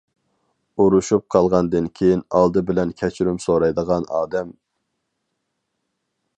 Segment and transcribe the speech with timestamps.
[0.83, 4.53] ئۇرۇشۇپ قالغاندىن كېيىن ئالدى بىلەن كەچۈرۈم سورايدىغان ئادەم.